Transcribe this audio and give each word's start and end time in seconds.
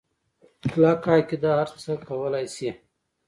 کلکه 0.71 1.09
عقیده 1.17 1.49
هرڅه 1.59 1.93
کولی 2.07 2.45
شي. 2.55 2.69